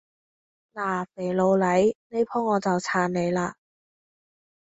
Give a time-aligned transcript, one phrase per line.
[0.73, 3.53] 嗱，肥佬黎，呢舖我就撐你嘞